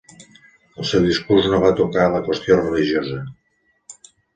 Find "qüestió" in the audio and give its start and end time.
2.31-2.61